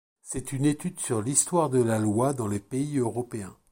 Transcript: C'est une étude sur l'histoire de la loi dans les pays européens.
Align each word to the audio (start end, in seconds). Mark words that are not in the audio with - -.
C'est 0.23 0.51
une 0.51 0.65
étude 0.65 0.99
sur 0.99 1.21
l'histoire 1.21 1.69
de 1.69 1.79
la 1.79 1.99
loi 1.99 2.33
dans 2.33 2.47
les 2.47 2.57
pays 2.59 2.97
européens. 2.97 3.55